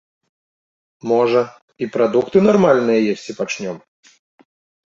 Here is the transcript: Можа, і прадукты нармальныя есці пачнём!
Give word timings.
Можа, 1.11 1.43
і 1.85 1.89
прадукты 1.97 2.37
нармальныя 2.47 2.99
есці 3.15 3.31
пачнём! 3.43 3.77